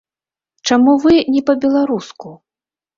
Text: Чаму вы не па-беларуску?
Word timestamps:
Чаму 0.69 0.97
вы 1.05 1.13
не 1.37 1.45
па-беларуску? 1.53 2.37